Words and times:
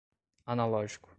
analógico 0.47 1.09